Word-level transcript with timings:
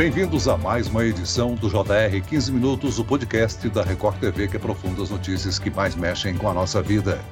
Bem-vindos 0.00 0.48
a 0.48 0.56
mais 0.56 0.88
uma 0.88 1.04
edição 1.04 1.54
do 1.54 1.68
JR 1.68 2.26
15 2.26 2.52
Minutos, 2.52 2.98
o 2.98 3.04
podcast 3.04 3.68
da 3.68 3.82
Record 3.82 4.18
TV 4.18 4.48
que 4.48 4.56
aprofunda 4.56 5.02
as 5.02 5.10
notícias 5.10 5.58
que 5.58 5.68
mais 5.68 5.94
mexem 5.94 6.34
com 6.38 6.48
a 6.48 6.54
nossa 6.54 6.80
vida. 6.80 7.22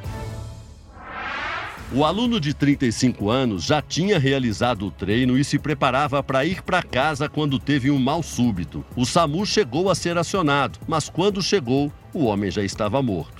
O 1.91 2.05
aluno 2.05 2.39
de 2.39 2.53
35 2.53 3.31
anos 3.31 3.65
já 3.65 3.81
tinha 3.81 4.19
realizado 4.19 4.85
o 4.85 4.91
treino 4.91 5.39
e 5.39 5.45
se 5.45 5.59
preparava 5.59 6.23
para 6.23 6.45
ir 6.45 6.61
para 6.61 6.83
casa 6.83 7.27
quando 7.27 7.59
teve 7.59 7.91
um 7.91 7.99
mal 7.99 8.23
súbito. 8.23 8.85
O 8.95 9.07
SAMU 9.07 9.47
chegou 9.47 9.89
a 9.89 9.95
ser 9.95 10.19
acionado, 10.19 10.79
mas 10.87 11.09
quando 11.09 11.41
chegou, 11.41 11.91
o 12.13 12.27
homem 12.27 12.51
já 12.51 12.63
estava 12.63 13.01
morto. 13.01 13.38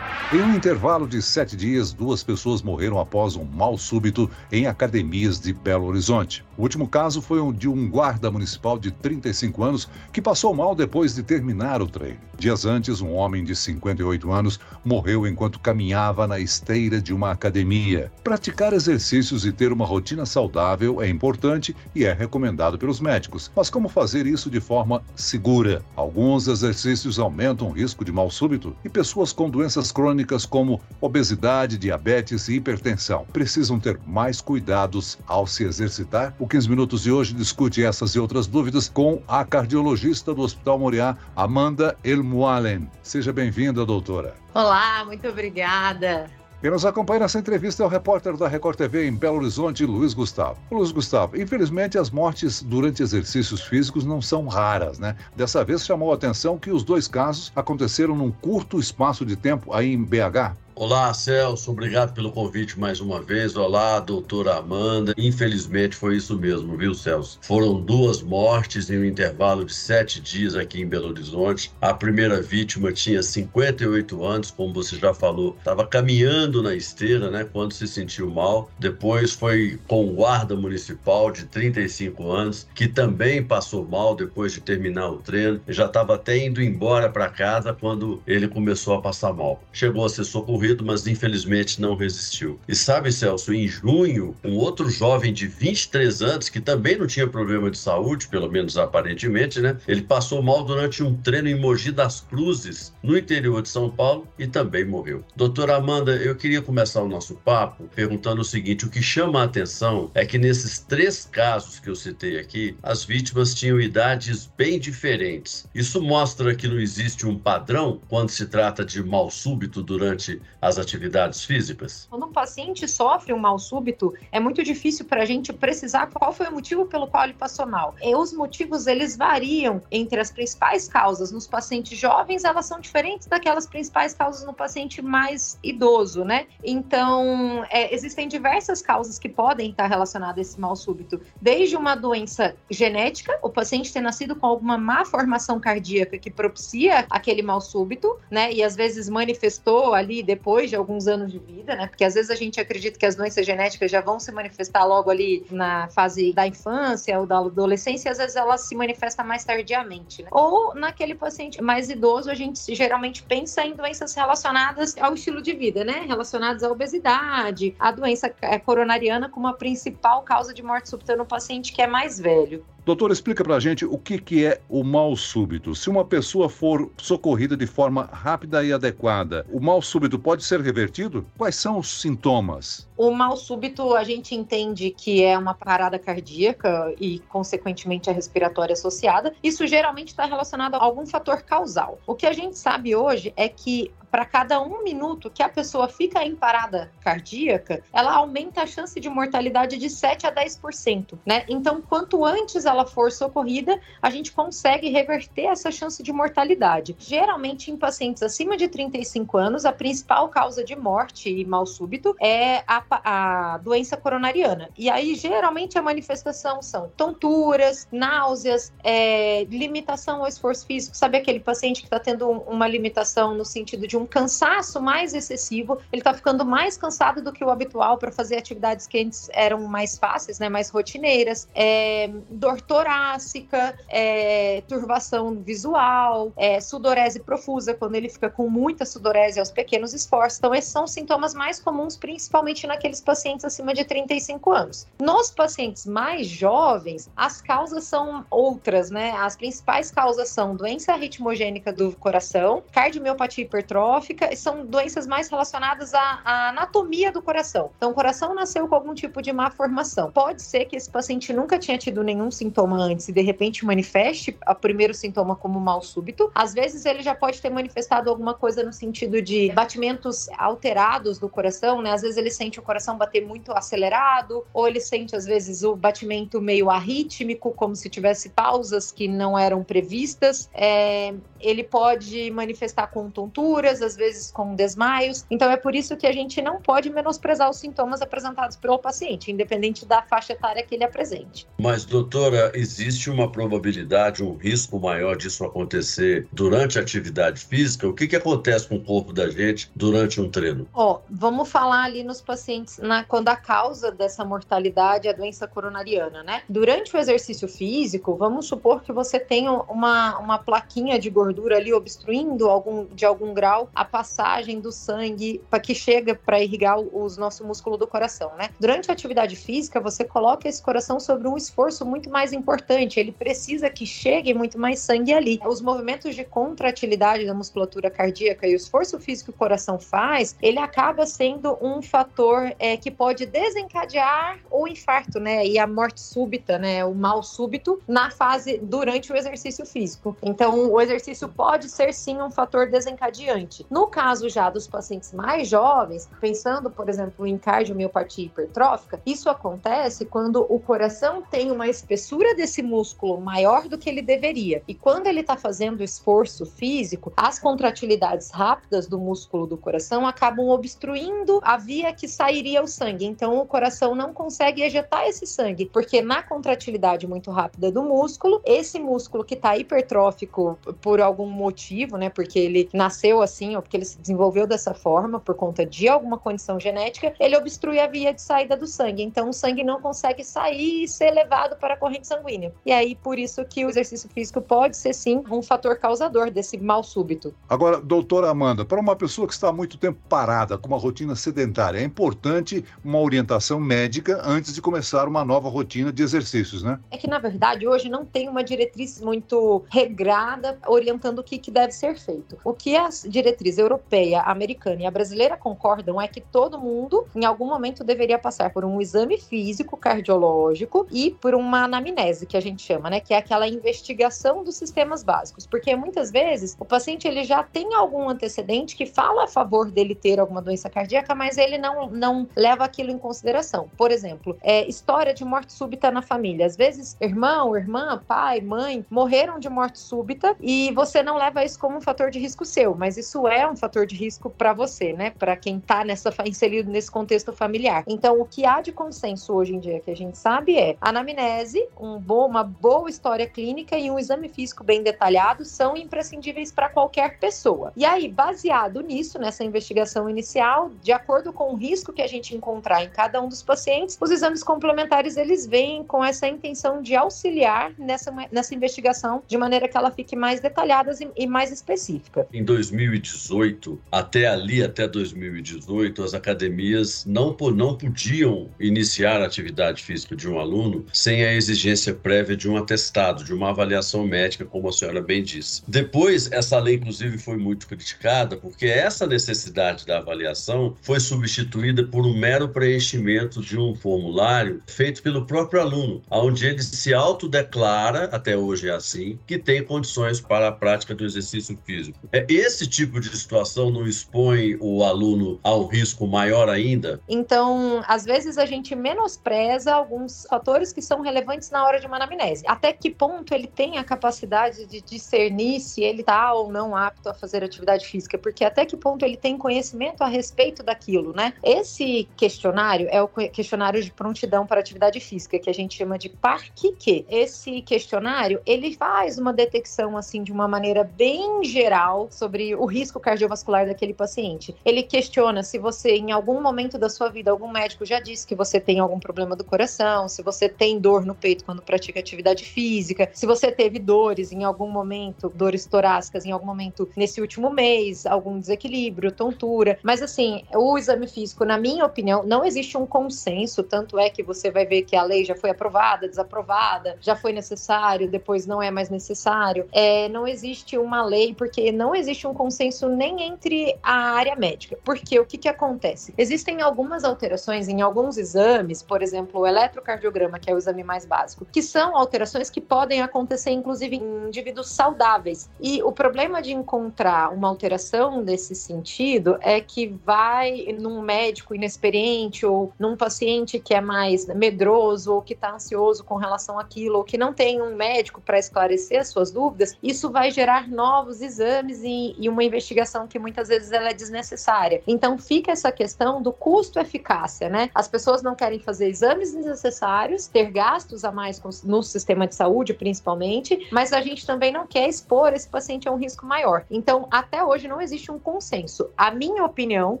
Em 0.32 0.42
um 0.42 0.52
intervalo 0.52 1.06
de 1.06 1.22
sete 1.22 1.56
dias, 1.56 1.92
duas 1.92 2.20
pessoas 2.24 2.60
morreram 2.60 2.98
após 2.98 3.36
um 3.36 3.44
mal 3.44 3.78
súbito 3.78 4.28
em 4.50 4.66
academias 4.66 5.38
de 5.38 5.52
Belo 5.52 5.86
Horizonte. 5.86 6.44
O 6.58 6.62
último 6.62 6.88
caso 6.88 7.22
foi 7.22 7.38
o 7.38 7.52
de 7.52 7.68
um 7.68 7.88
guarda 7.88 8.28
municipal 8.28 8.76
de 8.76 8.90
35 8.90 9.62
anos 9.62 9.88
que 10.12 10.20
passou 10.20 10.52
mal 10.52 10.74
depois 10.74 11.14
de 11.14 11.22
terminar 11.22 11.80
o 11.80 11.86
treino. 11.86 12.18
Dias 12.36 12.66
antes, 12.66 13.00
um 13.00 13.12
homem 13.12 13.44
de 13.44 13.54
58 13.54 14.32
anos 14.32 14.58
morreu 14.84 15.28
enquanto 15.28 15.60
caminhava 15.60 16.26
na 16.26 16.40
esteira 16.40 17.00
de 17.00 17.14
uma 17.14 17.30
academia. 17.30 18.10
Praticar 18.24 18.72
exercícios 18.72 19.46
e 19.46 19.52
ter 19.52 19.72
uma 19.72 19.86
rotina 19.86 20.26
saudável 20.26 21.00
é 21.00 21.08
importante 21.08 21.74
e 21.94 22.04
é 22.04 22.12
recomendado 22.12 22.76
pelos 22.76 23.00
médicos. 23.00 23.50
Mas 23.54 23.70
como 23.70 23.88
fazer 23.88 24.26
isso 24.26 24.50
de 24.50 24.60
forma 24.60 25.02
segura? 25.14 25.84
Alguns 25.94 26.48
exercícios 26.48 27.20
aumentam 27.20 27.68
o 27.68 27.72
risco 27.72 28.04
de 28.04 28.10
mal 28.10 28.28
súbito 28.28 28.76
e 28.84 28.88
pessoas 28.88 29.32
com 29.32 29.48
doenças 29.48 29.92
crônicas 29.92 30.15
como 30.46 30.80
obesidade, 31.00 31.76
diabetes 31.76 32.48
e 32.48 32.54
hipertensão 32.54 33.26
precisam 33.32 33.78
ter 33.78 33.98
mais 34.06 34.40
cuidados 34.40 35.18
ao 35.26 35.46
se 35.46 35.64
exercitar. 35.64 36.34
O 36.38 36.46
15 36.46 36.68
Minutos 36.68 37.02
de 37.02 37.12
hoje 37.12 37.34
discute 37.34 37.82
essas 37.82 38.14
e 38.14 38.18
outras 38.18 38.46
dúvidas 38.46 38.88
com 38.88 39.22
a 39.26 39.44
cardiologista 39.44 40.32
do 40.32 40.42
Hospital 40.42 40.78
Moriá, 40.78 41.16
Amanda 41.34 41.96
Elmualen. 42.04 42.90
Seja 43.02 43.32
bem-vinda, 43.32 43.84
doutora. 43.84 44.34
Olá, 44.54 45.04
muito 45.04 45.28
obrigada. 45.28 46.30
Quem 46.62 46.70
nos 46.70 46.86
acompanha 46.86 47.20
nessa 47.20 47.38
entrevista 47.38 47.82
é 47.82 47.86
o 47.86 47.88
repórter 47.88 48.34
da 48.34 48.48
Record 48.48 48.78
TV 48.78 49.06
em 49.06 49.14
Belo 49.14 49.36
Horizonte, 49.36 49.84
Luiz 49.84 50.14
Gustavo. 50.14 50.58
Luiz 50.70 50.90
Gustavo, 50.90 51.38
infelizmente 51.38 51.98
as 51.98 52.10
mortes 52.10 52.62
durante 52.62 53.02
exercícios 53.02 53.60
físicos 53.60 54.06
não 54.06 54.22
são 54.22 54.46
raras, 54.46 54.98
né? 54.98 55.14
Dessa 55.36 55.62
vez 55.62 55.84
chamou 55.84 56.12
a 56.12 56.14
atenção 56.14 56.58
que 56.58 56.70
os 56.70 56.82
dois 56.82 57.06
casos 57.06 57.52
aconteceram 57.54 58.16
num 58.16 58.32
curto 58.32 58.80
espaço 58.80 59.26
de 59.26 59.36
tempo 59.36 59.70
aí 59.74 59.92
em 59.92 60.02
BH. 60.02 60.56
Olá, 60.78 61.14
Celso, 61.14 61.70
obrigado 61.70 62.12
pelo 62.12 62.30
convite 62.30 62.78
mais 62.78 63.00
uma 63.00 63.22
vez. 63.22 63.56
Olá, 63.56 63.98
doutora 63.98 64.56
Amanda. 64.56 65.14
Infelizmente 65.16 65.96
foi 65.96 66.18
isso 66.18 66.38
mesmo, 66.38 66.76
viu, 66.76 66.94
Celso? 66.94 67.38
Foram 67.40 67.80
duas 67.80 68.20
mortes 68.20 68.90
em 68.90 68.98
um 68.98 69.04
intervalo 69.06 69.64
de 69.64 69.72
sete 69.72 70.20
dias 70.20 70.54
aqui 70.54 70.82
em 70.82 70.86
Belo 70.86 71.08
Horizonte. 71.08 71.72
A 71.80 71.94
primeira 71.94 72.42
vítima 72.42 72.92
tinha 72.92 73.22
58 73.22 74.22
anos, 74.22 74.50
como 74.50 74.74
você 74.74 74.96
já 74.96 75.14
falou, 75.14 75.56
estava 75.58 75.86
caminhando 75.86 76.62
na 76.62 76.74
esteira, 76.74 77.30
né, 77.30 77.48
quando 77.50 77.72
se 77.72 77.88
sentiu 77.88 78.30
mal. 78.30 78.70
Depois 78.78 79.32
foi 79.32 79.80
com 79.88 80.06
o 80.06 80.12
guarda 80.12 80.54
municipal 80.54 81.30
de 81.30 81.46
35 81.46 82.30
anos, 82.30 82.68
que 82.74 82.86
também 82.86 83.42
passou 83.42 83.82
mal 83.82 84.14
depois 84.14 84.52
de 84.52 84.60
terminar 84.60 85.08
o 85.08 85.22
treino. 85.22 85.58
Já 85.68 85.86
estava 85.86 86.16
até 86.16 86.36
indo 86.36 86.60
embora 86.60 87.08
para 87.08 87.30
casa 87.30 87.72
quando 87.72 88.22
ele 88.26 88.46
começou 88.46 88.92
a 88.92 89.00
passar 89.00 89.32
mal. 89.32 89.62
Chegou 89.72 90.04
a 90.04 90.10
ser 90.10 90.24
socorrido 90.24 90.65
mas 90.84 91.06
infelizmente 91.06 91.80
não 91.80 91.94
resistiu. 91.94 92.58
E 92.66 92.74
sabe, 92.74 93.12
Celso, 93.12 93.52
em 93.52 93.66
junho, 93.68 94.34
um 94.44 94.56
outro 94.56 94.88
jovem 94.90 95.32
de 95.32 95.46
23 95.46 96.22
anos, 96.22 96.48
que 96.48 96.60
também 96.60 96.96
não 96.98 97.06
tinha 97.06 97.26
problema 97.26 97.70
de 97.70 97.78
saúde, 97.78 98.28
pelo 98.28 98.50
menos 98.50 98.76
aparentemente, 98.76 99.60
né? 99.60 99.76
Ele 99.86 100.02
passou 100.02 100.42
mal 100.42 100.64
durante 100.64 101.02
um 101.02 101.14
treino 101.14 101.48
em 101.48 101.58
Mogi 101.58 101.92
das 101.92 102.20
Cruzes, 102.20 102.92
no 103.02 103.16
interior 103.16 103.62
de 103.62 103.68
São 103.68 103.90
Paulo, 103.90 104.26
e 104.38 104.46
também 104.46 104.84
morreu. 104.84 105.24
Doutora 105.36 105.76
Amanda, 105.76 106.16
eu 106.16 106.34
queria 106.34 106.62
começar 106.62 107.02
o 107.02 107.08
nosso 107.08 107.34
papo 107.36 107.88
perguntando 107.94 108.40
o 108.40 108.44
seguinte: 108.44 108.84
o 108.84 108.90
que 108.90 109.02
chama 109.02 109.40
a 109.40 109.44
atenção 109.44 110.10
é 110.14 110.24
que 110.24 110.38
nesses 110.38 110.78
três 110.78 111.24
casos 111.24 111.78
que 111.78 111.88
eu 111.88 111.94
citei 111.94 112.38
aqui, 112.38 112.76
as 112.82 113.04
vítimas 113.04 113.54
tinham 113.54 113.80
idades 113.80 114.50
bem 114.56 114.78
diferentes. 114.78 115.66
Isso 115.74 116.02
mostra 116.02 116.54
que 116.54 116.68
não 116.68 116.80
existe 116.80 117.26
um 117.26 117.38
padrão 117.38 118.00
quando 118.08 118.30
se 118.30 118.46
trata 118.46 118.84
de 118.84 119.02
mal 119.02 119.30
súbito 119.30 119.82
durante 119.82 120.40
as 120.60 120.78
atividades 120.78 121.44
físicas? 121.44 122.06
Quando 122.10 122.26
um 122.26 122.32
paciente 122.32 122.86
sofre 122.88 123.32
um 123.32 123.38
mal 123.38 123.58
súbito, 123.58 124.14
é 124.32 124.40
muito 124.40 124.62
difícil 124.62 125.04
para 125.04 125.22
a 125.22 125.26
gente 125.26 125.52
precisar 125.52 126.06
qual 126.08 126.32
foi 126.32 126.48
o 126.48 126.52
motivo 126.52 126.86
pelo 126.86 127.06
qual 127.06 127.24
ele 127.24 127.34
passou 127.34 127.66
mal. 127.66 127.94
E 128.02 128.14
os 128.14 128.32
motivos 128.32 128.86
eles 128.86 129.16
variam 129.16 129.80
entre 129.90 130.20
as 130.20 130.30
principais 130.30 130.88
causas. 130.88 131.30
Nos 131.30 131.46
pacientes 131.46 131.98
jovens, 131.98 132.44
elas 132.44 132.66
são 132.66 132.80
diferentes 132.80 133.26
daquelas 133.26 133.66
principais 133.66 134.14
causas 134.14 134.44
no 134.44 134.52
paciente 134.52 135.00
mais 135.02 135.58
idoso, 135.62 136.24
né? 136.24 136.46
Então, 136.64 137.64
é, 137.70 137.94
existem 137.94 138.28
diversas 138.28 138.82
causas 138.82 139.18
que 139.18 139.28
podem 139.28 139.70
estar 139.70 139.86
relacionadas 139.86 140.38
a 140.38 140.40
esse 140.40 140.60
mal 140.60 140.76
súbito, 140.76 141.20
desde 141.40 141.76
uma 141.76 141.94
doença 141.94 142.56
genética, 142.70 143.38
o 143.42 143.48
paciente 143.48 143.92
ter 143.92 144.00
nascido 144.00 144.34
com 144.36 144.46
alguma 144.46 144.76
má 144.76 145.04
formação 145.04 145.60
cardíaca 145.60 146.18
que 146.18 146.30
propicia 146.30 147.06
aquele 147.10 147.42
mal 147.42 147.60
súbito, 147.60 148.18
né? 148.30 148.52
E 148.52 148.62
às 148.62 148.76
vezes 148.76 149.08
manifestou 149.08 149.94
ali 149.94 150.22
depois 150.22 150.55
depois 150.56 150.70
de 150.70 150.76
alguns 150.76 151.06
anos 151.06 151.30
de 151.30 151.38
vida, 151.38 151.76
né? 151.76 151.86
Porque 151.86 152.02
às 152.02 152.14
vezes 152.14 152.30
a 152.30 152.34
gente 152.34 152.58
acredita 152.58 152.98
que 152.98 153.04
as 153.04 153.14
doenças 153.14 153.44
genéticas 153.44 153.90
já 153.90 154.00
vão 154.00 154.18
se 154.18 154.32
manifestar 154.32 154.86
logo 154.86 155.10
ali 155.10 155.44
na 155.50 155.86
fase 155.88 156.32
da 156.32 156.46
infância 156.46 157.20
ou 157.20 157.26
da 157.26 157.36
adolescência, 157.36 158.08
e 158.08 158.12
às 158.12 158.16
vezes 158.16 158.36
elas 158.36 158.62
se 158.62 158.74
manifestam 158.74 159.26
mais 159.26 159.44
tardiamente, 159.44 160.22
né? 160.22 160.30
Ou 160.32 160.74
naquele 160.74 161.14
paciente 161.14 161.60
mais 161.60 161.90
idoso, 161.90 162.30
a 162.30 162.34
gente 162.34 162.74
geralmente 162.74 163.22
pensa 163.22 163.66
em 163.66 163.74
doenças 163.74 164.14
relacionadas 164.14 164.96
ao 164.96 165.12
estilo 165.12 165.42
de 165.42 165.52
vida, 165.52 165.84
né? 165.84 166.06
Relacionadas 166.06 166.62
à 166.62 166.70
obesidade, 166.70 167.76
à 167.78 167.92
doença 167.92 168.34
é, 168.40 168.58
coronariana 168.58 169.28
como 169.28 169.48
a 169.48 169.52
principal 169.52 170.22
causa 170.22 170.54
de 170.54 170.62
morte 170.62 170.88
súbita 170.88 171.14
no 171.14 171.26
paciente 171.26 171.70
que 171.70 171.82
é 171.82 171.86
mais 171.86 172.18
velho. 172.18 172.64
Doutor, 172.86 173.10
explica 173.10 173.42
pra 173.42 173.58
gente 173.58 173.84
o 173.84 173.98
que, 173.98 174.16
que 174.16 174.44
é 174.44 174.60
o 174.68 174.84
mal 174.84 175.16
súbito. 175.16 175.74
Se 175.74 175.90
uma 175.90 176.04
pessoa 176.04 176.48
for 176.48 176.88
socorrida 176.96 177.56
de 177.56 177.66
forma 177.66 178.04
rápida 178.04 178.62
e 178.62 178.72
adequada, 178.72 179.44
o 179.50 179.58
mal 179.58 179.82
súbito 179.82 180.20
pode 180.20 180.44
ser 180.44 180.60
revertido? 180.60 181.26
Quais 181.36 181.56
são 181.56 181.80
os 181.80 182.00
sintomas? 182.00 182.88
O 182.96 183.10
mal 183.10 183.36
súbito 183.36 183.92
a 183.92 184.04
gente 184.04 184.36
entende 184.36 184.92
que 184.92 185.24
é 185.24 185.36
uma 185.36 185.52
parada 185.52 185.98
cardíaca 185.98 186.94
e, 187.00 187.18
consequentemente, 187.28 188.08
a 188.08 188.12
respiratória 188.12 188.74
associada. 188.74 189.34
Isso 189.42 189.66
geralmente 189.66 190.08
está 190.08 190.24
relacionado 190.24 190.76
a 190.76 190.78
algum 190.78 191.04
fator 191.04 191.42
causal. 191.42 191.98
O 192.06 192.14
que 192.14 192.24
a 192.24 192.32
gente 192.32 192.56
sabe 192.56 192.94
hoje 192.94 193.34
é 193.36 193.48
que 193.48 193.90
para 194.16 194.24
cada 194.24 194.62
um 194.62 194.82
minuto 194.82 195.30
que 195.30 195.42
a 195.42 195.48
pessoa 195.48 195.88
fica 195.88 196.24
em 196.24 196.34
parada 196.34 196.90
cardíaca, 197.02 197.82
ela 197.92 198.14
aumenta 198.14 198.62
a 198.62 198.66
chance 198.66 198.98
de 198.98 199.10
mortalidade 199.10 199.76
de 199.76 199.90
7 199.90 200.26
a 200.26 200.32
10%, 200.32 201.18
né? 201.26 201.44
Então, 201.46 201.82
quanto 201.82 202.24
antes 202.24 202.64
ela 202.64 202.86
for 202.86 203.12
socorrida, 203.12 203.78
a 204.00 204.08
gente 204.08 204.32
consegue 204.32 204.88
reverter 204.88 205.48
essa 205.48 205.70
chance 205.70 206.02
de 206.02 206.14
mortalidade. 206.14 206.96
Geralmente, 206.98 207.70
em 207.70 207.76
pacientes 207.76 208.22
acima 208.22 208.56
de 208.56 208.68
35 208.68 209.36
anos, 209.36 209.66
a 209.66 209.72
principal 209.72 210.30
causa 210.30 210.64
de 210.64 210.74
morte 210.74 211.28
e 211.28 211.44
mal 211.44 211.66
súbito 211.66 212.16
é 212.18 212.64
a, 212.66 212.82
a 212.88 213.58
doença 213.58 213.98
coronariana. 213.98 214.70
E 214.78 214.88
aí, 214.88 215.14
geralmente, 215.14 215.76
a 215.76 215.82
manifestação 215.82 216.62
são 216.62 216.90
tonturas, 216.96 217.86
náuseas, 217.92 218.72
é, 218.82 219.44
limitação 219.44 220.22
ao 220.22 220.26
esforço 220.26 220.64
físico. 220.64 220.96
Sabe 220.96 221.18
aquele 221.18 221.40
paciente 221.40 221.82
que 221.82 221.86
está 221.86 222.00
tendo 222.00 222.30
uma 222.30 222.66
limitação 222.66 223.34
no 223.34 223.44
sentido 223.44 223.86
de 223.86 223.94
um 223.94 224.05
cansaço 224.06 224.80
mais 224.80 225.14
excessivo, 225.14 225.78
ele 225.92 226.00
está 226.00 226.14
ficando 226.14 226.44
mais 226.44 226.76
cansado 226.76 227.22
do 227.22 227.32
que 227.32 227.44
o 227.44 227.50
habitual 227.50 227.98
para 227.98 228.12
fazer 228.12 228.36
atividades 228.36 228.86
que 228.86 229.02
antes 229.02 229.28
eram 229.32 229.66
mais 229.66 229.98
fáceis, 229.98 230.38
né, 230.38 230.48
mais 230.48 230.70
rotineiras, 230.70 231.48
é, 231.54 232.10
dor 232.30 232.60
torácica, 232.60 233.78
é, 233.88 234.62
turbação 234.68 235.34
visual, 235.34 236.32
é, 236.36 236.60
sudorese 236.60 237.20
profusa, 237.20 237.74
quando 237.74 237.94
ele 237.94 238.08
fica 238.08 238.30
com 238.30 238.48
muita 238.48 238.84
sudorese 238.84 239.38
aos 239.38 239.50
pequenos 239.50 239.92
esforços. 239.92 240.38
Então, 240.38 240.54
esses 240.54 240.70
são 240.70 240.86
sintomas 240.86 241.34
mais 241.34 241.60
comuns, 241.60 241.96
principalmente 241.96 242.66
naqueles 242.66 243.00
pacientes 243.00 243.44
acima 243.44 243.74
de 243.74 243.84
35 243.84 244.52
anos. 244.52 244.86
Nos 245.00 245.30
pacientes 245.30 245.86
mais 245.86 246.26
jovens, 246.26 247.10
as 247.16 247.40
causas 247.40 247.84
são 247.84 248.24
outras, 248.30 248.90
né? 248.90 249.12
As 249.12 249.36
principais 249.36 249.90
causas 249.90 250.28
são 250.28 250.54
doença 250.54 250.94
ritmogênica 250.94 251.72
do 251.72 251.92
coração, 251.96 252.62
cardiomiopatia 252.72 253.44
hipertrófica, 253.44 253.85
hipertrófica 253.86 254.34
são 254.36 254.66
doenças 254.66 255.06
mais 255.06 255.28
relacionadas 255.28 255.94
à, 255.94 256.20
à, 256.24 256.48
anatomia 256.48 257.12
do 257.12 257.22
coração. 257.22 257.70
Então, 257.76 257.90
o 257.90 257.94
coração 257.94 258.34
nasceu 258.34 258.66
com 258.66 258.74
algum 258.74 258.94
tipo 258.94 259.22
de 259.22 259.32
má 259.32 259.50
formação. 259.50 260.10
Pode 260.10 260.42
ser 260.42 260.64
que 260.66 260.76
esse 260.76 260.90
paciente 260.90 261.32
nunca 261.32 261.58
tinha 261.58 261.78
tido 261.78 262.02
nenhum 262.02 262.30
sintoma 262.30 262.76
antes 262.78 263.08
e 263.08 263.12
de 263.12 263.22
repente 263.22 263.64
manifeste 263.64 264.36
o 264.46 264.54
primeiro 264.54 264.92
sintoma 264.92 265.36
como 265.36 265.60
mal 265.60 265.80
súbito. 265.82 266.30
Às 266.34 266.52
vezes, 266.52 266.84
ele 266.84 267.02
já 267.02 267.14
pode 267.14 267.40
ter 267.40 267.50
manifestado 267.50 268.10
alguma 268.10 268.34
coisa 268.34 268.62
no 268.62 268.72
sentido 268.72 269.22
de 269.22 269.52
batimentos 269.52 270.28
alterados 270.36 271.18
do 271.18 271.28
coração, 271.28 271.80
né? 271.80 271.92
Às 271.92 272.02
vezes 272.02 272.16
ele 272.16 272.30
sente 272.30 272.60
coração 272.66 272.98
bater 272.98 273.24
muito 273.24 273.52
acelerado, 273.52 274.44
ou 274.52 274.66
ele 274.66 274.80
sente 274.80 275.14
às 275.14 275.24
vezes 275.24 275.62
o 275.62 275.76
batimento 275.76 276.40
meio 276.40 276.68
arrítmico, 276.68 277.52
como 277.52 277.76
se 277.76 277.88
tivesse 277.88 278.30
pausas 278.30 278.90
que 278.90 279.06
não 279.06 279.38
eram 279.38 279.62
previstas. 279.62 280.50
É, 280.52 281.14
ele 281.40 281.64
pode 281.64 282.30
manifestar 282.30 282.88
com 282.88 283.10
tonturas, 283.10 283.82
às 283.82 283.96
vezes 283.96 284.30
com 284.30 284.54
desmaios. 284.54 285.24
Então 285.30 285.50
é 285.50 285.56
por 285.56 285.74
isso 285.74 285.96
que 285.96 286.06
a 286.06 286.12
gente 286.12 286.40
não 286.42 286.60
pode 286.60 286.90
menosprezar 286.90 287.48
os 287.48 287.58
sintomas 287.58 288.02
apresentados 288.02 288.56
pelo 288.56 288.78
paciente, 288.78 289.30
independente 289.30 289.86
da 289.86 290.02
faixa 290.02 290.32
etária 290.32 290.62
que 290.62 290.74
ele 290.74 290.84
apresente. 290.84 291.46
Mas, 291.58 291.84
doutora, 291.84 292.52
existe 292.54 293.10
uma 293.10 293.30
probabilidade, 293.30 294.22
um 294.22 294.36
risco 294.36 294.78
maior 294.78 295.16
disso 295.16 295.44
acontecer 295.44 296.26
durante 296.32 296.78
a 296.78 296.82
atividade 296.82 297.44
física? 297.44 297.88
O 297.88 297.94
que, 297.94 298.06
que 298.06 298.16
acontece 298.16 298.68
com 298.68 298.76
o 298.76 298.84
corpo 298.84 299.12
da 299.12 299.28
gente 299.28 299.70
durante 299.74 300.20
um 300.20 300.28
treino? 300.28 300.66
Ó, 300.74 300.94
oh, 300.94 301.00
vamos 301.10 301.48
falar 301.48 301.84
ali 301.84 302.02
nos 302.02 302.20
pacientes 302.20 302.78
na, 302.78 303.04
quando 303.04 303.28
a 303.28 303.36
causa 303.36 303.90
dessa 303.90 304.24
mortalidade 304.24 305.08
é 305.08 305.10
a 305.10 305.14
doença 305.14 305.46
coronariana, 305.46 306.22
né? 306.22 306.42
Durante 306.48 306.94
o 306.94 306.98
exercício 306.98 307.48
físico, 307.48 308.16
vamos 308.16 308.46
supor 308.46 308.82
que 308.82 308.92
você 308.92 309.18
tenha 309.18 309.52
uma, 309.52 310.18
uma 310.18 310.38
plaquinha 310.38 310.98
de 310.98 311.10
gordura 311.10 311.35
ali 311.52 311.72
obstruindo 311.72 312.48
algum, 312.48 312.86
de 312.86 313.04
algum 313.04 313.34
grau 313.34 313.68
a 313.74 313.84
passagem 313.84 314.60
do 314.60 314.72
sangue 314.72 315.42
para 315.50 315.60
que 315.60 315.74
chega 315.74 316.14
para 316.14 316.40
irrigar 316.40 316.78
os 316.78 317.16
nosso 317.16 317.44
músculo 317.44 317.76
do 317.76 317.86
coração, 317.86 318.32
né? 318.36 318.50
Durante 318.58 318.90
a 318.90 318.94
atividade 318.94 319.36
física, 319.36 319.80
você 319.80 320.04
coloca 320.04 320.48
esse 320.48 320.62
coração 320.62 320.98
sobre 320.98 321.28
um 321.28 321.36
esforço 321.36 321.84
muito 321.84 322.08
mais 322.10 322.32
importante. 322.32 322.98
Ele 322.98 323.12
precisa 323.12 323.68
que 323.68 323.84
chegue 323.84 324.32
muito 324.32 324.58
mais 324.58 324.78
sangue 324.78 325.12
ali. 325.12 325.40
Os 325.46 325.60
movimentos 325.60 326.14
de 326.14 326.24
contratilidade 326.24 327.26
da 327.26 327.34
musculatura 327.34 327.90
cardíaca 327.90 328.46
e 328.46 328.54
o 328.54 328.56
esforço 328.56 328.98
físico 328.98 329.26
que 329.26 329.30
o 329.30 329.32
coração 329.32 329.78
faz, 329.78 330.36
ele 330.40 330.58
acaba 330.58 331.04
sendo 331.04 331.58
um 331.60 331.82
fator 331.82 332.54
é, 332.58 332.76
que 332.76 332.90
pode 332.90 333.26
desencadear 333.26 334.38
o 334.50 334.68
infarto, 334.68 335.18
né? 335.18 335.44
E 335.44 335.58
a 335.58 335.66
morte 335.66 336.00
súbita, 336.00 336.58
né? 336.58 336.84
O 336.84 336.94
mal 336.94 337.22
súbito 337.22 337.80
na 337.88 338.10
fase 338.10 338.58
durante 338.62 339.12
o 339.12 339.16
exercício 339.16 339.66
físico. 339.66 340.16
Então, 340.22 340.70
o 340.70 340.80
exercício 340.80 341.15
pode 341.24 341.68
ser 341.68 341.92
sim 341.94 342.20
um 342.20 342.30
fator 342.30 342.68
desencadeante. 342.68 343.66
No 343.70 343.86
caso 343.86 344.28
já 344.28 344.50
dos 344.50 344.66
pacientes 344.66 345.12
mais 345.12 345.48
jovens, 345.48 346.08
pensando, 346.20 346.70
por 346.70 346.88
exemplo, 346.88 347.26
em 347.26 347.38
cardiomiopatia 347.38 348.26
hipertrófica, 348.26 349.00
isso 349.06 349.30
acontece 349.30 350.04
quando 350.04 350.44
o 350.48 350.58
coração 350.58 351.22
tem 351.22 351.50
uma 351.50 351.68
espessura 351.68 352.34
desse 352.34 352.62
músculo 352.62 353.20
maior 353.20 353.68
do 353.68 353.78
que 353.78 353.88
ele 353.88 354.02
deveria. 354.02 354.62
E 354.66 354.74
quando 354.74 355.06
ele 355.06 355.20
está 355.20 355.36
fazendo 355.36 355.82
esforço 355.82 356.44
físico, 356.44 357.12
as 357.16 357.38
contratilidades 357.38 358.30
rápidas 358.30 358.86
do 358.86 358.98
músculo 358.98 359.46
do 359.46 359.56
coração 359.56 360.06
acabam 360.06 360.48
obstruindo 360.48 361.40
a 361.42 361.56
via 361.56 361.92
que 361.92 362.08
sairia 362.08 362.62
o 362.62 362.66
sangue. 362.66 363.06
Então 363.06 363.38
o 363.38 363.46
coração 363.46 363.94
não 363.94 364.12
consegue 364.12 364.62
ejetar 364.62 365.06
esse 365.06 365.26
sangue, 365.26 365.66
porque 365.66 366.02
na 366.02 366.22
contratilidade 366.22 367.06
muito 367.06 367.30
rápida 367.30 367.70
do 367.70 367.82
músculo, 367.82 368.40
esse 368.44 368.78
músculo 368.78 369.24
que 369.24 369.34
está 369.34 369.56
hipertrófico 369.56 370.58
por 370.80 371.00
algum 371.06 371.26
motivo, 371.26 371.96
né, 371.96 372.08
porque 372.08 372.38
ele 372.38 372.68
nasceu 372.72 373.22
assim 373.22 373.56
ou 373.56 373.62
porque 373.62 373.76
ele 373.76 373.84
se 373.84 373.98
desenvolveu 373.98 374.46
dessa 374.46 374.74
forma 374.74 375.18
por 375.20 375.34
conta 375.34 375.64
de 375.64 375.88
alguma 375.88 376.18
condição 376.18 376.58
genética, 376.60 377.14
ele 377.18 377.36
obstrui 377.36 377.78
a 377.78 377.86
via 377.86 378.12
de 378.12 378.20
saída 378.20 378.56
do 378.56 378.66
sangue. 378.66 379.02
Então 379.02 379.30
o 379.30 379.32
sangue 379.32 379.64
não 379.64 379.80
consegue 379.80 380.24
sair 380.24 380.84
e 380.84 380.88
ser 380.88 381.10
levado 381.10 381.56
para 381.56 381.74
a 381.74 381.76
corrente 381.76 382.06
sanguínea. 382.06 382.52
E 382.64 382.72
aí 382.72 382.94
por 382.94 383.18
isso 383.18 383.44
que 383.44 383.64
o 383.64 383.68
exercício 383.68 384.08
físico 384.08 384.40
pode 384.40 384.76
ser 384.76 384.92
sim 384.92 385.22
um 385.30 385.42
fator 385.42 385.78
causador 385.78 386.30
desse 386.30 386.58
mal 386.58 386.82
súbito. 386.82 387.34
Agora, 387.48 387.80
doutora 387.80 388.30
Amanda, 388.30 388.64
para 388.64 388.80
uma 388.80 388.96
pessoa 388.96 389.26
que 389.26 389.32
está 389.32 389.52
muito 389.52 389.78
tempo 389.78 389.98
parada, 390.08 390.58
com 390.58 390.68
uma 390.68 390.78
rotina 390.78 391.14
sedentária, 391.14 391.78
é 391.78 391.84
importante 391.84 392.64
uma 392.84 393.00
orientação 393.00 393.60
médica 393.60 394.20
antes 394.24 394.54
de 394.54 394.60
começar 394.60 395.08
uma 395.08 395.24
nova 395.24 395.48
rotina 395.48 395.92
de 395.92 396.02
exercícios, 396.02 396.62
né? 396.62 396.78
É 396.90 396.96
que 396.96 397.08
na 397.08 397.18
verdade 397.18 397.66
hoje 397.66 397.88
não 397.88 398.04
tem 398.04 398.28
uma 398.28 398.42
diretriz 398.42 399.00
muito 399.00 399.64
regrada 399.70 400.58
orientando 400.96 401.18
o 401.18 401.22
que, 401.22 401.38
que 401.38 401.50
deve 401.50 401.72
ser 401.72 401.96
feito. 401.96 402.38
O 402.44 402.52
que 402.52 402.76
a 402.76 402.88
diretriz 403.06 403.58
europeia, 403.58 404.22
americana 404.22 404.82
e 404.82 404.86
a 404.86 404.90
brasileira 404.90 405.36
concordam 405.36 406.00
é 406.00 406.08
que 406.08 406.20
todo 406.20 406.58
mundo, 406.58 407.06
em 407.14 407.24
algum 407.24 407.46
momento, 407.46 407.84
deveria 407.84 408.18
passar 408.18 408.50
por 408.50 408.64
um 408.64 408.80
exame 408.80 409.18
físico 409.18 409.76
cardiológico 409.76 410.86
e 410.90 411.10
por 411.10 411.34
uma 411.34 411.64
anamnese, 411.64 412.26
que 412.26 412.36
a 412.36 412.40
gente 412.40 412.62
chama, 412.62 412.90
né? 412.90 413.00
Que 413.00 413.14
é 413.14 413.18
aquela 413.18 413.46
investigação 413.46 414.42
dos 414.42 414.56
sistemas 414.56 415.04
básicos. 415.04 415.46
Porque 415.46 415.76
muitas 415.76 416.10
vezes 416.10 416.56
o 416.58 416.64
paciente 416.64 417.06
ele 417.06 417.24
já 417.24 417.42
tem 417.42 417.74
algum 417.74 418.08
antecedente 418.08 418.74
que 418.74 418.86
fala 418.86 419.24
a 419.24 419.28
favor 419.28 419.70
dele 419.70 419.94
ter 419.94 420.18
alguma 420.18 420.42
doença 420.42 420.70
cardíaca, 420.70 421.14
mas 421.14 421.36
ele 421.36 421.58
não, 421.58 421.90
não 421.90 422.26
leva 422.34 422.64
aquilo 422.64 422.90
em 422.90 422.98
consideração. 422.98 423.68
Por 423.76 423.90
exemplo, 423.90 424.36
é, 424.42 424.66
história 424.66 425.12
de 425.12 425.24
morte 425.24 425.52
súbita 425.52 425.90
na 425.90 426.02
família. 426.02 426.46
Às 426.46 426.56
vezes, 426.56 426.96
irmão, 427.00 427.56
irmã, 427.56 428.02
pai, 428.06 428.40
mãe 428.40 428.84
morreram 428.90 429.38
de 429.38 429.48
morte 429.48 429.78
súbita 429.78 430.36
e 430.40 430.72
você 430.72 430.85
não 431.02 431.16
leva 431.16 431.44
isso 431.44 431.58
como 431.58 431.76
um 431.76 431.80
fator 431.80 432.10
de 432.10 432.18
risco 432.18 432.44
seu, 432.44 432.74
mas 432.74 432.96
isso 432.96 433.26
é 433.26 433.48
um 433.48 433.56
fator 433.56 433.86
de 433.86 433.94
risco 433.96 434.30
para 434.30 434.52
você, 434.52 434.92
né? 434.92 435.10
Para 435.10 435.36
quem 435.36 435.60
tá 435.60 435.84
nessa 435.84 436.12
inserido 436.24 436.70
nesse 436.70 436.90
contexto 436.90 437.32
familiar. 437.32 437.84
Então, 437.86 438.20
o 438.20 438.24
que 438.24 438.44
há 438.44 438.60
de 438.60 438.72
consenso 438.72 439.32
hoje 439.34 439.54
em 439.54 439.60
dia 439.60 439.80
que 439.80 439.90
a 439.90 439.96
gente 439.96 440.16
sabe 440.18 440.56
é 440.56 440.76
anamnese, 440.80 441.66
um 441.78 441.98
bo 441.98 442.26
uma 442.26 442.42
boa 442.42 442.88
história 442.88 443.26
clínica 443.26 443.76
e 443.78 443.90
um 443.90 443.98
exame 443.98 444.28
físico 444.28 444.64
bem 444.64 444.82
detalhado 444.82 445.44
são 445.44 445.76
imprescindíveis 445.76 446.50
para 446.50 446.68
qualquer 446.68 447.18
pessoa. 447.18 447.72
E 447.76 447.84
aí, 447.84 448.08
baseado 448.08 448.80
nisso, 448.80 449.18
nessa 449.18 449.44
investigação 449.44 450.08
inicial, 450.08 450.70
de 450.82 450.92
acordo 450.92 451.32
com 451.32 451.52
o 451.52 451.56
risco 451.56 451.92
que 451.92 452.02
a 452.02 452.06
gente 452.06 452.34
encontrar 452.34 452.82
em 452.82 452.90
cada 452.90 453.20
um 453.20 453.28
dos 453.28 453.42
pacientes, 453.42 453.96
os 454.00 454.10
exames 454.10 454.42
complementares 454.42 455.16
eles 455.16 455.46
vêm 455.46 455.84
com 455.84 456.04
essa 456.04 456.26
intenção 456.26 456.82
de 456.82 456.94
auxiliar 456.96 457.72
nessa, 457.78 458.12
nessa 458.30 458.54
investigação 458.54 459.22
de 459.26 459.36
maneira 459.36 459.68
que 459.68 459.76
ela 459.76 459.90
fique 459.90 460.16
mais 460.16 460.40
detalhada 460.40 460.75
e, 461.16 461.26
mais 461.26 461.52
específica. 461.52 462.26
Em 462.32 462.44
2018, 462.44 463.78
até 463.90 464.26
ali, 464.26 464.62
até 464.62 464.86
2018, 464.86 466.02
as 466.02 466.14
academias 466.14 467.04
não, 467.06 467.36
não 467.54 467.76
podiam 467.76 468.50
iniciar 468.58 469.20
a 469.20 469.26
atividade 469.26 469.82
física 469.82 470.14
de 470.16 470.28
um 470.28 470.38
aluno 470.38 470.86
sem 470.92 471.24
a 471.24 471.32
exigência 471.32 471.94
prévia 471.94 472.36
de 472.36 472.48
um 472.48 472.56
atestado, 472.56 473.24
de 473.24 473.32
uma 473.32 473.50
avaliação 473.50 474.06
médica, 474.06 474.44
como 474.44 474.68
a 474.68 474.72
senhora 474.72 475.00
bem 475.00 475.22
disse. 475.22 475.62
Depois, 475.66 476.30
essa 476.32 476.58
lei, 476.58 476.74
inclusive, 476.74 477.18
foi 477.18 477.36
muito 477.36 477.66
criticada, 477.66 478.36
porque 478.36 478.66
essa 478.66 479.06
necessidade 479.06 479.86
da 479.86 479.98
avaliação 479.98 480.76
foi 480.82 481.00
substituída 481.00 481.84
por 481.84 482.06
um 482.06 482.16
mero 482.16 482.48
preenchimento 482.48 483.40
de 483.40 483.58
um 483.58 483.74
formulário 483.74 484.62
feito 484.66 485.02
pelo 485.02 485.26
próprio 485.26 485.60
aluno, 485.60 486.02
onde 486.10 486.46
ele 486.46 486.62
se 486.62 486.92
autodeclara, 486.92 488.04
até 488.12 488.36
hoje 488.36 488.68
é 488.68 488.72
assim, 488.72 489.18
que 489.26 489.38
tem 489.38 489.62
condições 489.62 490.20
para 490.20 490.48
a 490.48 490.52
prática 490.66 490.96
do 490.96 491.04
exercício 491.04 491.56
físico. 491.64 491.96
É 492.12 492.26
esse 492.28 492.66
tipo 492.66 492.98
de 492.98 493.16
situação 493.16 493.70
não 493.70 493.86
expõe 493.86 494.56
o 494.60 494.82
aluno 494.82 495.38
a 495.44 495.54
um 495.54 495.66
risco 495.66 496.08
maior 496.08 496.48
ainda? 496.48 497.00
Então, 497.08 497.84
às 497.86 498.04
vezes 498.04 498.36
a 498.36 498.44
gente 498.44 498.74
menospreza 498.74 499.72
alguns 499.72 500.26
fatores 500.28 500.72
que 500.72 500.82
são 500.82 501.02
relevantes 501.02 501.52
na 501.52 501.64
hora 501.64 501.78
de 501.78 501.86
uma 501.86 501.96
anamnese. 501.96 502.42
Até 502.48 502.72
que 502.72 502.90
ponto 502.90 503.32
ele 503.32 503.46
tem 503.46 503.78
a 503.78 503.84
capacidade 503.84 504.66
de 504.66 504.80
discernir 504.80 505.60
se 505.60 505.84
ele 505.84 506.00
está 506.00 506.34
ou 506.34 506.50
não 506.50 506.74
apto 506.74 507.08
a 507.08 507.14
fazer 507.14 507.44
atividade 507.44 507.86
física? 507.86 508.18
Porque 508.18 508.44
até 508.44 508.66
que 508.66 508.76
ponto 508.76 509.04
ele 509.04 509.16
tem 509.16 509.38
conhecimento 509.38 510.02
a 510.02 510.08
respeito 510.08 510.64
daquilo, 510.64 511.14
né? 511.14 511.32
Esse 511.44 512.08
questionário 512.16 512.88
é 512.90 513.00
o 513.00 513.06
questionário 513.06 513.80
de 513.80 513.92
prontidão 513.92 514.44
para 514.44 514.58
atividade 514.58 514.98
física, 514.98 515.38
que 515.38 515.48
a 515.48 515.54
gente 515.54 515.76
chama 515.76 515.96
de 515.96 516.08
PARQ. 516.08 517.06
Esse 517.08 517.62
questionário, 517.62 518.40
ele 518.44 518.74
faz 518.74 519.16
uma 519.16 519.32
detecção 519.32 519.96
assim 519.96 520.24
de 520.24 520.32
uma 520.32 520.48
maneira 520.56 520.82
bem 520.82 521.44
geral 521.44 522.08
sobre 522.10 522.54
o 522.54 522.64
risco 522.64 522.98
cardiovascular 522.98 523.66
daquele 523.66 523.92
paciente. 523.92 524.56
Ele 524.64 524.82
questiona 524.82 525.42
se 525.42 525.58
você 525.58 525.90
em 525.96 526.12
algum 526.12 526.40
momento 526.40 526.78
da 526.78 526.88
sua 526.88 527.10
vida 527.10 527.30
algum 527.30 527.50
médico 527.50 527.84
já 527.84 528.00
disse 528.00 528.26
que 528.26 528.34
você 528.34 528.58
tem 528.58 528.80
algum 528.80 528.98
problema 528.98 529.36
do 529.36 529.44
coração, 529.44 530.08
se 530.08 530.22
você 530.22 530.48
tem 530.48 530.80
dor 530.80 531.04
no 531.04 531.14
peito 531.14 531.44
quando 531.44 531.60
pratica 531.60 532.00
atividade 532.00 532.44
física, 532.44 533.10
se 533.12 533.26
você 533.26 533.52
teve 533.52 533.78
dores 533.78 534.32
em 534.32 534.44
algum 534.44 534.70
momento, 534.70 535.30
dores 535.34 535.66
torácicas 535.66 536.24
em 536.24 536.32
algum 536.32 536.46
momento 536.46 536.88
nesse 536.96 537.20
último 537.20 537.50
mês, 537.50 538.06
algum 538.06 538.40
desequilíbrio, 538.40 539.12
tontura. 539.12 539.78
Mas 539.82 540.00
assim, 540.00 540.42
o 540.54 540.78
exame 540.78 541.06
físico, 541.06 541.44
na 541.44 541.58
minha 541.58 541.84
opinião, 541.84 542.24
não 542.24 542.44
existe 542.44 542.78
um 542.78 542.86
consenso, 542.86 543.62
tanto 543.62 543.98
é 543.98 544.08
que 544.08 544.22
você 544.22 544.50
vai 544.50 544.64
ver 544.64 544.82
que 544.82 544.96
a 544.96 545.02
lei 545.02 545.22
já 545.22 545.34
foi 545.34 545.50
aprovada, 545.50 546.08
desaprovada, 546.08 546.96
já 547.00 547.14
foi 547.14 547.32
necessário, 547.32 548.10
depois 548.10 548.46
não 548.46 548.62
é 548.62 548.70
mais 548.70 548.88
necessário. 548.88 549.68
É, 549.70 550.08
não 550.08 550.26
existe 550.26 550.45
existe 550.46 550.78
uma 550.78 551.04
lei, 551.04 551.34
porque 551.34 551.72
não 551.72 551.94
existe 551.94 552.26
um 552.26 552.34
consenso 552.34 552.88
nem 552.88 553.22
entre 553.22 553.76
a 553.82 554.12
área 554.12 554.36
médica. 554.36 554.78
Porque 554.84 555.18
o 555.18 555.26
que, 555.26 555.36
que 555.36 555.48
acontece? 555.48 556.14
Existem 556.16 556.62
algumas 556.62 557.04
alterações 557.04 557.68
em 557.68 557.82
alguns 557.82 558.16
exames, 558.16 558.82
por 558.82 559.02
exemplo, 559.02 559.40
o 559.40 559.46
eletrocardiograma, 559.46 560.38
que 560.38 560.50
é 560.50 560.54
o 560.54 560.58
exame 560.58 560.84
mais 560.84 561.04
básico, 561.04 561.46
que 561.50 561.62
são 561.62 561.96
alterações 561.96 562.48
que 562.48 562.60
podem 562.60 563.02
acontecer, 563.02 563.50
inclusive, 563.50 563.96
em 563.96 564.26
indivíduos 564.28 564.68
saudáveis. 564.68 565.50
E 565.60 565.82
o 565.82 565.92
problema 565.92 566.40
de 566.40 566.52
encontrar 566.52 567.32
uma 567.32 567.48
alteração 567.48 568.22
nesse 568.22 568.54
sentido 568.54 569.38
é 569.40 569.60
que 569.60 569.88
vai 570.04 570.76
num 570.78 571.00
médico 571.00 571.54
inexperiente 571.54 572.46
ou 572.46 572.72
num 572.78 572.96
paciente 572.96 573.58
que 573.58 573.74
é 573.74 573.80
mais 573.80 574.26
medroso 574.26 575.14
ou 575.14 575.22
que 575.22 575.32
está 575.32 575.54
ansioso 575.54 576.04
com 576.04 576.16
relação 576.16 576.58
àquilo, 576.58 576.98
ou 576.98 577.04
que 577.04 577.18
não 577.18 577.32
tem 577.32 577.60
um 577.60 577.74
médico 577.74 578.20
para 578.20 578.38
esclarecer 578.38 579.00
as 579.00 579.08
suas 579.08 579.30
dúvidas, 579.30 579.76
isso 579.82 580.10
vai 580.10 580.25
gerar 580.30 580.68
novos 580.68 581.20
exames 581.20 581.82
e, 581.82 582.14
e 582.18 582.28
uma 582.28 582.44
investigação 582.44 583.06
que 583.06 583.18
muitas 583.18 583.48
vezes 583.48 583.72
ela 583.72 583.90
é 583.90 583.94
desnecessária. 583.94 584.82
Então 584.86 585.18
fica 585.18 585.52
essa 585.52 585.72
questão 585.72 586.22
do 586.22 586.32
custo-eficácia, 586.32 587.48
né? 587.48 587.70
As 587.74 587.88
pessoas 587.88 588.22
não 588.22 588.34
querem 588.34 588.58
fazer 588.58 588.88
exames 588.88 589.32
desnecessários, 589.32 590.26
ter 590.26 590.50
gastos 590.50 591.04
a 591.04 591.12
mais 591.12 591.40
no 591.64 591.82
sistema 591.82 592.26
de 592.26 592.34
saúde, 592.34 592.74
principalmente, 592.74 593.68
mas 593.70 593.92
a 593.92 594.00
gente 594.00 594.26
também 594.26 594.52
não 594.52 594.66
quer 594.66 594.88
expor 594.88 595.32
esse 595.32 595.48
paciente 595.48 595.88
a 595.88 595.92
um 595.92 595.96
risco 595.96 596.26
maior. 596.26 596.64
Então, 596.70 597.08
até 597.10 597.44
hoje 597.44 597.68
não 597.68 597.80
existe 597.80 598.10
um 598.10 598.18
consenso. 598.18 598.90
A 598.96 599.10
minha 599.10 599.44
opinião 599.44 600.00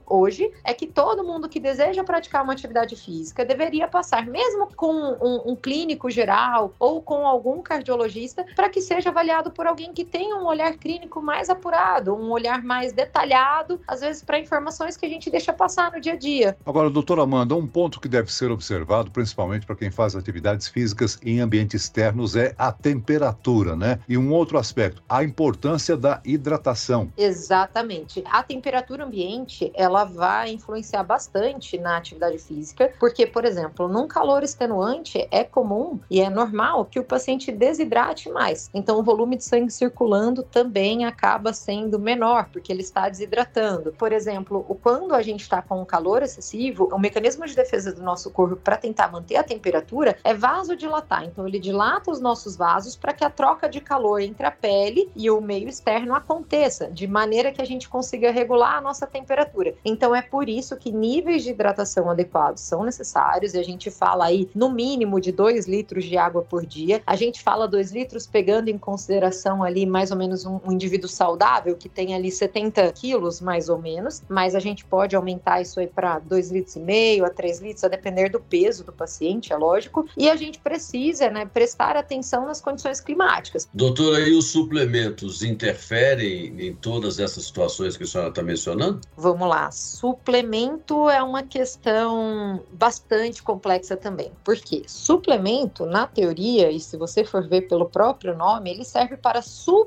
hoje 0.06 0.50
é 0.64 0.72
que 0.74 0.86
todo 0.86 1.24
mundo 1.24 1.48
que 1.48 1.60
deseja 1.60 2.04
praticar 2.04 2.42
uma 2.42 2.52
atividade 2.52 2.96
física 2.96 3.44
deveria 3.44 3.88
passar, 3.88 4.26
mesmo 4.26 4.68
com 4.74 4.92
um, 4.92 5.52
um 5.52 5.56
clínico 5.56 6.10
geral 6.10 6.74
ou 6.78 7.02
com 7.02 7.26
algum 7.26 7.62
cardiologista, 7.62 8.44
para 8.54 8.68
que 8.68 8.80
seja 8.80 9.10
avaliado 9.10 9.50
por 9.50 9.66
alguém 9.66 9.92
que 9.92 10.04
tenha 10.16 10.34
um 10.34 10.46
olhar 10.46 10.72
clínico 10.78 11.20
mais 11.20 11.50
apurado, 11.50 12.14
um 12.14 12.30
olhar 12.30 12.62
mais 12.62 12.90
detalhado, 12.90 13.78
às 13.86 14.00
vezes 14.00 14.22
para 14.22 14.38
informações 14.38 14.96
que 14.96 15.04
a 15.04 15.08
gente 15.10 15.28
deixa 15.28 15.52
passar 15.52 15.92
no 15.92 16.00
dia 16.00 16.14
a 16.14 16.16
dia. 16.16 16.56
Agora, 16.64 16.88
doutora 16.88 17.20
Amanda, 17.20 17.54
um 17.54 17.66
ponto 17.66 18.00
que 18.00 18.08
deve 18.08 18.32
ser 18.32 18.50
observado, 18.50 19.10
principalmente 19.10 19.66
para 19.66 19.76
quem 19.76 19.90
faz 19.90 20.16
atividades 20.16 20.68
físicas 20.68 21.18
em 21.22 21.40
ambientes 21.40 21.82
externos, 21.82 22.34
é 22.34 22.54
a 22.56 22.72
temperatura, 22.72 23.76
né? 23.76 23.98
E 24.08 24.16
um 24.16 24.32
outro 24.32 24.56
aspecto, 24.56 25.02
a 25.06 25.22
importância 25.22 25.98
da 25.98 26.22
hidratação. 26.24 27.12
Exatamente. 27.14 28.24
A 28.24 28.42
temperatura 28.42 29.04
ambiente, 29.04 29.70
ela 29.74 30.04
vai 30.04 30.50
influenciar 30.50 31.02
bastante 31.02 31.76
na 31.76 31.98
atividade 31.98 32.38
física, 32.38 32.90
porque, 32.98 33.26
por 33.26 33.44
exemplo, 33.44 33.86
num 33.86 34.08
calor 34.08 34.42
extenuante, 34.42 35.28
é 35.30 35.44
comum 35.44 36.00
e 36.10 36.22
é 36.22 36.30
normal 36.30 36.86
que 36.86 36.98
o 36.98 37.04
paciente 37.04 37.52
desidrate 37.52 38.30
mais. 38.30 38.70
Então, 38.72 38.98
o 38.98 39.02
volume 39.02 39.36
de 39.36 39.44
sangue 39.44 39.70
circulando 40.06 40.44
também 40.44 41.04
acaba 41.04 41.52
sendo 41.52 41.98
menor, 41.98 42.48
porque 42.52 42.72
ele 42.72 42.82
está 42.82 43.08
desidratando. 43.08 43.92
Por 43.92 44.12
exemplo, 44.12 44.62
quando 44.80 45.12
a 45.14 45.22
gente 45.22 45.40
está 45.40 45.60
com 45.60 45.82
um 45.82 45.84
calor 45.84 46.22
excessivo, 46.22 46.88
o 46.92 46.98
mecanismo 46.98 47.44
de 47.44 47.56
defesa 47.56 47.92
do 47.92 48.02
nosso 48.02 48.30
corpo 48.30 48.54
para 48.54 48.76
tentar 48.76 49.10
manter 49.10 49.36
a 49.36 49.42
temperatura 49.42 50.16
é 50.22 50.32
vasodilatar. 50.32 51.24
Então, 51.24 51.46
ele 51.48 51.58
dilata 51.58 52.10
os 52.10 52.20
nossos 52.20 52.56
vasos 52.56 52.94
para 52.94 53.12
que 53.12 53.24
a 53.24 53.30
troca 53.30 53.68
de 53.68 53.80
calor 53.80 54.20
entre 54.20 54.46
a 54.46 54.50
pele 54.50 55.10
e 55.16 55.28
o 55.28 55.40
meio 55.40 55.68
externo 55.68 56.14
aconteça, 56.14 56.88
de 56.88 57.08
maneira 57.08 57.50
que 57.50 57.60
a 57.60 57.66
gente 57.66 57.88
consiga 57.88 58.30
regular 58.30 58.76
a 58.76 58.80
nossa 58.80 59.06
temperatura. 59.06 59.74
Então, 59.84 60.14
é 60.14 60.22
por 60.22 60.48
isso 60.48 60.76
que 60.76 60.92
níveis 60.92 61.42
de 61.42 61.50
hidratação 61.50 62.08
adequados 62.08 62.62
são 62.62 62.84
necessários 62.84 63.54
e 63.54 63.58
a 63.58 63.64
gente 63.64 63.90
fala 63.90 64.26
aí 64.26 64.48
no 64.54 64.70
mínimo 64.70 65.20
de 65.20 65.32
2 65.32 65.66
litros 65.66 66.04
de 66.04 66.16
água 66.16 66.42
por 66.42 66.64
dia. 66.64 67.02
A 67.04 67.16
gente 67.16 67.42
fala 67.42 67.66
2 67.66 67.90
litros 67.90 68.26
pegando 68.26 68.68
em 68.68 68.78
consideração 68.78 69.64
ali 69.64 69.84
mais 69.96 70.10
ou 70.10 70.16
menos 70.18 70.44
um, 70.44 70.60
um 70.62 70.72
indivíduo 70.72 71.08
saudável 71.08 71.74
que 71.74 71.88
tem 71.88 72.14
ali 72.14 72.30
70 72.30 72.92
quilos, 72.92 73.40
mais 73.40 73.70
ou 73.70 73.78
menos, 73.78 74.22
mas 74.28 74.54
a 74.54 74.60
gente 74.60 74.84
pode 74.84 75.16
aumentar 75.16 75.62
isso 75.62 75.80
aí 75.80 75.86
para 75.86 76.18
2 76.18 76.50
litros 76.50 76.76
e 76.76 76.80
meio 76.80 77.24
a 77.24 77.30
3 77.30 77.60
litros, 77.60 77.82
a 77.82 77.88
depender 77.88 78.28
do 78.28 78.38
peso 78.38 78.84
do 78.84 78.92
paciente, 78.92 79.54
é 79.54 79.56
lógico. 79.56 80.06
E 80.14 80.28
a 80.28 80.36
gente 80.36 80.58
precisa, 80.58 81.30
né, 81.30 81.46
prestar 81.46 81.96
atenção 81.96 82.44
nas 82.44 82.60
condições 82.60 83.00
climáticas. 83.00 83.66
Doutora, 83.72 84.20
e 84.20 84.34
os 84.36 84.48
suplementos 84.48 85.42
interferem 85.42 86.54
em 86.60 86.74
todas 86.74 87.18
essas 87.18 87.46
situações 87.46 87.96
que 87.96 88.04
a 88.04 88.06
senhora 88.06 88.28
está 88.28 88.42
mencionando? 88.42 89.00
Vamos 89.16 89.48
lá. 89.48 89.70
Suplemento 89.70 91.08
é 91.08 91.22
uma 91.22 91.42
questão 91.42 92.62
bastante 92.70 93.42
complexa 93.42 93.96
também. 93.96 94.30
Por 94.44 94.56
quê? 94.56 94.82
Suplemento, 94.86 95.86
na 95.86 96.06
teoria, 96.06 96.70
e 96.70 96.78
se 96.78 96.98
você 96.98 97.24
for 97.24 97.48
ver 97.48 97.62
pelo 97.62 97.86
próprio 97.86 98.36
nome, 98.36 98.70
ele 98.70 98.84
serve 98.84 99.16
para 99.16 99.40
suplementar 99.40 99.85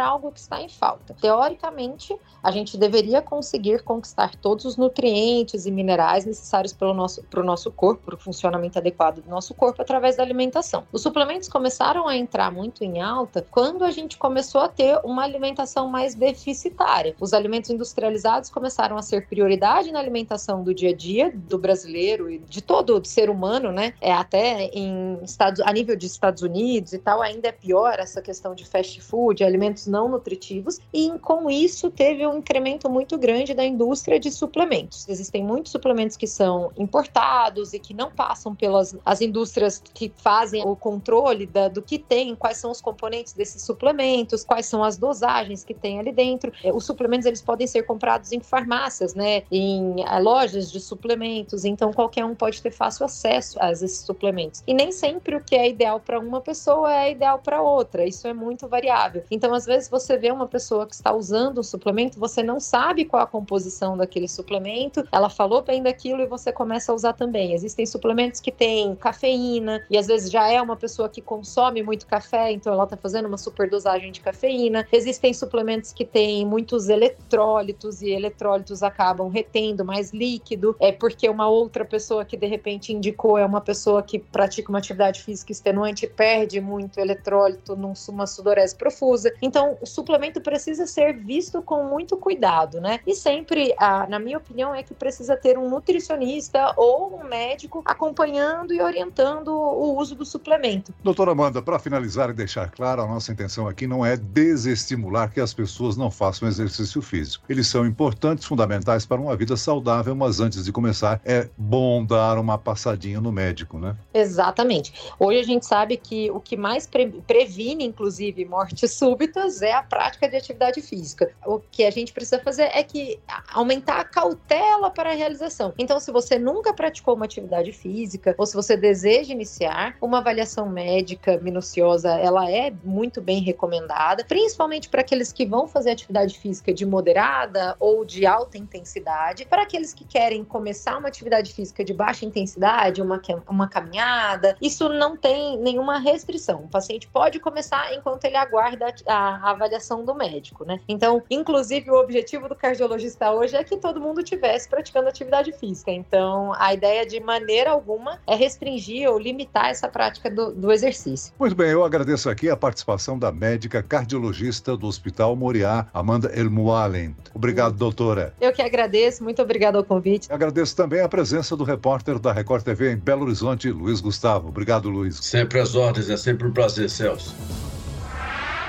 algo 0.00 0.32
que 0.32 0.40
está 0.40 0.60
em 0.60 0.68
falta. 0.68 1.14
Teoricamente, 1.20 2.16
a 2.42 2.50
gente 2.50 2.76
deveria 2.76 3.22
conseguir 3.22 3.82
conquistar 3.82 4.34
todos 4.36 4.64
os 4.64 4.76
nutrientes 4.76 5.64
e 5.66 5.70
minerais 5.70 6.24
necessários 6.24 6.72
para 6.72 6.90
o 6.90 6.94
nosso, 6.94 7.24
nosso 7.44 7.70
corpo, 7.70 8.02
para 8.04 8.14
o 8.14 8.18
funcionamento 8.18 8.78
adequado 8.78 9.20
do 9.20 9.30
nosso 9.30 9.54
corpo 9.54 9.80
através 9.80 10.16
da 10.16 10.22
alimentação. 10.22 10.84
Os 10.92 11.02
suplementos 11.02 11.48
começaram 11.48 12.08
a 12.08 12.16
entrar 12.16 12.50
muito 12.50 12.82
em 12.84 13.00
alta 13.00 13.46
quando 13.50 13.84
a 13.84 13.90
gente 13.90 14.18
começou 14.18 14.60
a 14.60 14.68
ter 14.68 14.98
uma 15.04 15.22
alimentação 15.22 15.88
mais 15.88 16.14
deficitária. 16.14 17.14
Os 17.20 17.32
alimentos 17.32 17.70
industrializados 17.70 18.50
começaram 18.50 18.96
a 18.96 19.02
ser 19.02 19.26
prioridade 19.28 19.92
na 19.92 19.98
alimentação 19.98 20.62
do 20.62 20.74
dia 20.74 20.90
a 20.90 20.94
dia 20.94 21.32
do 21.34 21.58
brasileiro 21.58 22.30
e 22.30 22.38
de 22.38 22.60
todo 22.60 22.98
o 22.98 23.04
ser 23.04 23.30
humano, 23.30 23.70
né? 23.70 23.94
É 24.00 24.12
até 24.12 24.64
em 24.72 25.18
Estados, 25.22 25.60
a 25.60 25.72
nível 25.72 25.96
de 25.96 26.06
Estados 26.06 26.42
Unidos 26.42 26.92
e 26.92 26.98
tal, 26.98 27.22
ainda 27.22 27.48
é 27.48 27.52
pior 27.52 27.98
essa 27.98 28.20
questão 28.20 28.54
de 28.54 28.66
fast 28.66 28.91
food, 29.00 29.42
alimentos 29.44 29.86
não 29.86 30.08
nutritivos, 30.08 30.78
e 30.92 31.10
com 31.20 31.50
isso 31.50 31.90
teve 31.90 32.26
um 32.26 32.38
incremento 32.38 32.90
muito 32.90 33.16
grande 33.18 33.54
da 33.54 33.64
indústria 33.64 34.18
de 34.18 34.30
suplementos. 34.30 35.08
Existem 35.08 35.44
muitos 35.44 35.72
suplementos 35.72 36.16
que 36.16 36.26
são 36.26 36.70
importados 36.76 37.72
e 37.72 37.78
que 37.78 37.94
não 37.94 38.10
passam 38.10 38.54
pelas 38.54 38.96
as 39.04 39.20
indústrias 39.20 39.82
que 39.94 40.12
fazem 40.16 40.62
o 40.64 40.76
controle 40.76 41.46
da, 41.46 41.68
do 41.68 41.82
que 41.82 41.98
tem, 41.98 42.34
quais 42.34 42.58
são 42.58 42.70
os 42.70 42.80
componentes 42.80 43.32
desses 43.32 43.62
suplementos, 43.62 44.44
quais 44.44 44.66
são 44.66 44.82
as 44.82 44.96
dosagens 44.96 45.64
que 45.64 45.74
tem 45.74 45.98
ali 45.98 46.12
dentro. 46.12 46.52
É, 46.62 46.72
os 46.72 46.84
suplementos 46.84 47.26
eles 47.26 47.42
podem 47.42 47.66
ser 47.66 47.82
comprados 47.84 48.32
em 48.32 48.40
farmácias, 48.40 49.14
né, 49.14 49.42
em 49.50 50.02
eh, 50.02 50.18
lojas 50.20 50.70
de 50.70 50.80
suplementos, 50.80 51.64
então 51.64 51.92
qualquer 51.92 52.24
um 52.24 52.34
pode 52.34 52.60
ter 52.62 52.70
fácil 52.70 53.04
acesso 53.04 53.58
a 53.60 53.70
esses 53.72 53.98
suplementos. 53.98 54.62
E 54.66 54.74
nem 54.74 54.92
sempre 54.92 55.36
o 55.36 55.42
que 55.42 55.54
é 55.54 55.68
ideal 55.68 56.00
para 56.00 56.18
uma 56.18 56.40
pessoa 56.40 56.92
é 56.92 57.12
ideal 57.12 57.38
para 57.38 57.62
outra. 57.62 58.06
Isso 58.06 58.26
é 58.26 58.32
muito 58.32 58.68
variável. 58.68 58.81
Então, 59.30 59.54
às 59.54 59.64
vezes 59.64 59.88
você 59.88 60.16
vê 60.16 60.30
uma 60.30 60.46
pessoa 60.46 60.86
que 60.86 60.94
está 60.94 61.12
usando 61.12 61.58
um 61.58 61.62
suplemento, 61.62 62.18
você 62.18 62.42
não 62.42 62.58
sabe 62.60 63.04
qual 63.04 63.22
a 63.22 63.26
composição 63.26 63.96
daquele 63.96 64.28
suplemento, 64.28 65.06
ela 65.12 65.28
falou 65.28 65.62
bem 65.62 65.82
daquilo 65.82 66.22
e 66.22 66.26
você 66.26 66.52
começa 66.52 66.92
a 66.92 66.94
usar 66.94 67.12
também. 67.12 67.52
Existem 67.52 67.86
suplementos 67.86 68.40
que 68.40 68.50
têm 68.50 68.94
cafeína 68.96 69.84
e 69.90 69.96
às 69.96 70.06
vezes 70.06 70.30
já 70.30 70.48
é 70.48 70.60
uma 70.60 70.76
pessoa 70.76 71.08
que 71.08 71.20
consome 71.20 71.82
muito 71.82 72.06
café, 72.06 72.52
então 72.52 72.72
ela 72.72 72.84
está 72.84 72.96
fazendo 72.96 73.26
uma 73.26 73.38
superdosagem 73.38 74.12
de 74.12 74.20
cafeína. 74.20 74.86
Existem 74.92 75.32
suplementos 75.32 75.92
que 75.92 76.04
têm 76.04 76.44
muitos 76.44 76.88
eletrólitos 76.88 78.02
e 78.02 78.10
eletrólitos 78.10 78.82
acabam 78.82 79.28
retendo 79.28 79.84
mais 79.84 80.12
líquido, 80.12 80.76
é 80.80 80.92
porque 80.92 81.28
uma 81.28 81.48
outra 81.48 81.84
pessoa 81.84 82.24
que 82.24 82.36
de 82.36 82.46
repente 82.46 82.92
indicou 82.92 83.38
é 83.38 83.44
uma 83.44 83.60
pessoa 83.60 84.02
que 84.02 84.18
pratica 84.18 84.70
uma 84.70 84.78
atividade 84.78 85.22
física 85.22 85.52
extenuante 85.52 86.06
perde 86.06 86.60
muito 86.60 86.98
eletrólito 86.98 87.76
numa 87.76 88.26
sudorese 88.26 88.71
profusa. 88.74 89.32
Então, 89.40 89.76
o 89.80 89.86
suplemento 89.86 90.40
precisa 90.40 90.86
ser 90.86 91.16
visto 91.16 91.62
com 91.62 91.84
muito 91.84 92.16
cuidado, 92.16 92.80
né? 92.80 93.00
E 93.06 93.14
sempre, 93.14 93.74
a, 93.78 94.06
na 94.06 94.18
minha 94.18 94.38
opinião, 94.38 94.74
é 94.74 94.82
que 94.82 94.94
precisa 94.94 95.36
ter 95.36 95.58
um 95.58 95.68
nutricionista 95.68 96.72
ou 96.76 97.20
um 97.20 97.24
médico 97.24 97.82
acompanhando 97.84 98.72
e 98.72 98.80
orientando 98.80 99.48
o 99.48 99.96
uso 99.96 100.14
do 100.14 100.24
suplemento. 100.24 100.94
Doutora 101.02 101.32
Amanda, 101.32 101.62
para 101.62 101.78
finalizar 101.78 102.30
e 102.30 102.32
deixar 102.32 102.70
claro, 102.70 103.02
a 103.02 103.06
nossa 103.06 103.32
intenção 103.32 103.66
aqui 103.68 103.86
não 103.86 104.04
é 104.04 104.16
desestimular 104.16 105.30
que 105.32 105.40
as 105.40 105.52
pessoas 105.52 105.96
não 105.96 106.10
façam 106.10 106.48
exercício 106.48 107.00
físico. 107.02 107.44
Eles 107.48 107.66
são 107.66 107.86
importantes, 107.86 108.44
fundamentais 108.44 109.06
para 109.06 109.20
uma 109.20 109.36
vida 109.36 109.56
saudável, 109.56 110.14
mas 110.14 110.40
antes 110.40 110.64
de 110.64 110.72
começar, 110.72 111.20
é 111.24 111.48
bom 111.56 112.04
dar 112.04 112.38
uma 112.38 112.58
passadinha 112.58 113.20
no 113.20 113.32
médico, 113.32 113.78
né? 113.78 113.96
Exatamente. 114.12 114.92
Hoje 115.18 115.40
a 115.40 115.44
gente 115.44 115.66
sabe 115.66 115.96
que 115.96 116.30
o 116.30 116.40
que 116.40 116.56
mais 116.56 116.86
pre 116.86 117.06
previne, 117.26 117.84
inclusive, 117.84 118.44
mortes 118.52 118.92
súbitas 118.92 119.62
é 119.62 119.72
a 119.72 119.82
prática 119.82 120.28
de 120.28 120.36
atividade 120.36 120.82
física. 120.82 121.32
O 121.46 121.58
que 121.58 121.84
a 121.84 121.90
gente 121.90 122.12
precisa 122.12 122.38
fazer 122.38 122.70
é 122.74 122.82
que 122.82 123.18
aumentar 123.52 124.00
a 124.00 124.04
cautela 124.04 124.90
para 124.90 125.10
a 125.10 125.14
realização. 125.14 125.72
Então, 125.78 125.98
se 125.98 126.12
você 126.12 126.38
nunca 126.38 126.74
praticou 126.74 127.14
uma 127.14 127.24
atividade 127.24 127.72
física 127.72 128.34
ou 128.36 128.44
se 128.44 128.54
você 128.54 128.76
deseja 128.76 129.32
iniciar, 129.32 129.96
uma 130.00 130.18
avaliação 130.18 130.68
médica 130.68 131.38
minuciosa, 131.38 132.10
ela 132.10 132.50
é 132.50 132.72
muito 132.84 133.22
bem 133.22 133.40
recomendada, 133.40 134.24
principalmente 134.24 134.88
para 134.88 135.00
aqueles 135.00 135.32
que 135.32 135.46
vão 135.46 135.66
fazer 135.66 135.90
atividade 135.90 136.38
física 136.38 136.74
de 136.74 136.84
moderada 136.84 137.74
ou 137.80 138.04
de 138.04 138.26
alta 138.26 138.58
intensidade, 138.58 139.46
para 139.46 139.62
aqueles 139.62 139.94
que 139.94 140.04
querem 140.04 140.44
começar 140.44 140.98
uma 140.98 141.08
atividade 141.08 141.52
física 141.54 141.82
de 141.84 141.94
baixa 141.94 142.26
intensidade, 142.26 143.00
uma, 143.00 143.20
uma 143.48 143.68
caminhada, 143.68 144.56
isso 144.60 144.88
não 144.88 145.16
tem 145.16 145.58
nenhuma 145.58 145.98
restrição. 145.98 146.64
O 146.64 146.68
paciente 146.68 147.08
pode 147.08 147.40
começar 147.40 147.94
enquanto 147.94 148.24
ele 148.24 148.36
aguarda 148.42 148.94
a, 149.06 149.50
avaliação 149.50 150.04
do 150.04 150.14
médico, 150.14 150.64
né? 150.64 150.80
Então, 150.88 151.22
inclusive, 151.30 151.90
o 151.90 151.94
objetivo 151.94 152.48
do 152.48 152.54
cardiologista 152.54 153.30
hoje 153.32 153.56
é 153.56 153.64
que 153.64 153.76
todo 153.76 154.00
mundo 154.00 154.22
tivesse 154.22 154.68
praticando 154.68 155.08
atividade 155.08 155.52
física. 155.52 155.90
Então, 155.90 156.52
a 156.58 156.74
ideia 156.74 157.06
de 157.06 157.20
maneira 157.20 157.70
alguma 157.70 158.18
é 158.26 158.34
restringir 158.34 159.08
ou 159.08 159.18
limitar 159.18 159.70
essa 159.70 159.88
prática 159.88 160.30
do, 160.30 160.52
do 160.52 160.72
exercício. 160.72 161.32
Muito 161.38 161.54
bem, 161.54 161.70
eu 161.70 161.84
agradeço 161.84 162.28
aqui 162.28 162.48
a 162.48 162.56
participação 162.56 163.18
da 163.18 163.32
médica 163.32 163.82
cardiologista 163.82 164.76
do 164.76 164.86
Hospital 164.86 165.34
Moriá, 165.36 165.86
Amanda 165.92 166.30
Elmualen. 166.34 167.16
Obrigado, 167.34 167.76
doutora. 167.76 168.34
Eu 168.40 168.52
que 168.52 168.62
agradeço, 168.62 169.22
muito 169.22 169.40
obrigado 169.42 169.76
ao 169.76 169.84
convite. 169.84 170.32
Agradeço 170.32 170.76
também 170.76 171.00
a 171.00 171.08
presença 171.08 171.56
do 171.56 171.64
repórter 171.64 172.18
da 172.18 172.32
Record 172.32 172.62
TV 172.62 172.92
em 172.92 172.96
Belo 172.96 173.22
Horizonte, 173.22 173.70
Luiz 173.70 174.00
Gustavo. 174.00 174.48
Obrigado, 174.48 174.88
Luiz. 174.88 175.16
Sempre 175.16 175.60
às 175.60 175.74
ordens, 175.74 176.10
é 176.10 176.16
sempre 176.16 176.46
um 176.46 176.52
prazer, 176.52 176.88
Celso. 176.88 177.34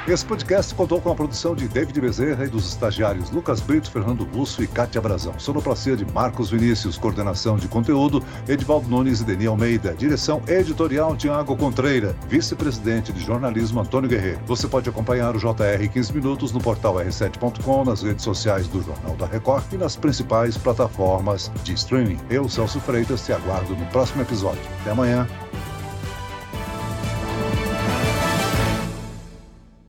Esse 0.05 0.25
podcast 0.25 0.75
contou 0.75 0.99
com 0.99 1.09
a 1.09 1.15
produção 1.15 1.55
de 1.55 1.65
David 1.65 2.01
Bezerra 2.01 2.43
e 2.43 2.49
dos 2.49 2.67
estagiários 2.67 3.31
Lucas 3.31 3.61
Brito, 3.61 3.89
Fernando 3.89 4.25
Russo 4.25 4.61
e 4.61 4.67
Cátia 4.67 4.99
Brazão. 4.99 5.39
Sonoplastia 5.39 5.95
de 5.95 6.05
Marcos 6.11 6.49
Vinícius, 6.51 6.97
coordenação 6.97 7.55
de 7.55 7.69
conteúdo 7.69 8.21
Edvaldo 8.45 8.89
Nunes 8.89 9.21
e 9.21 9.23
Deni 9.23 9.47
Almeida, 9.47 9.93
direção 9.93 10.41
editorial 10.45 11.15
Tiago 11.15 11.55
Contreira, 11.55 12.13
vice-presidente 12.27 13.13
de 13.13 13.21
jornalismo 13.21 13.79
Antônio 13.79 14.09
Guerreiro. 14.09 14.41
Você 14.45 14.67
pode 14.67 14.89
acompanhar 14.89 15.37
o 15.37 15.39
JR 15.39 15.87
15 15.89 16.13
Minutos 16.13 16.51
no 16.51 16.59
portal 16.59 16.95
r7.com, 16.95 17.85
nas 17.85 18.03
redes 18.03 18.25
sociais 18.25 18.67
do 18.67 18.83
Jornal 18.83 19.15
da 19.15 19.25
Record 19.25 19.63
e 19.71 19.77
nas 19.77 19.95
principais 19.95 20.57
plataformas 20.57 21.49
de 21.63 21.71
streaming. 21.75 22.19
Eu, 22.29 22.49
Celso 22.49 22.81
Freitas, 22.81 23.25
te 23.25 23.31
aguardo 23.31 23.73
no 23.73 23.85
próximo 23.85 24.21
episódio. 24.21 24.61
Até 24.81 24.91
amanhã. 24.91 25.25